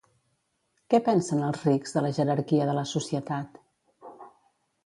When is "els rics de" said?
1.49-2.03